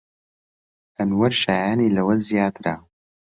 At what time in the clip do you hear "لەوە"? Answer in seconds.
1.97-2.15